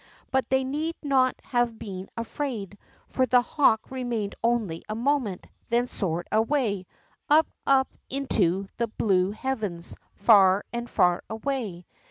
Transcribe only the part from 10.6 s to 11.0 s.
and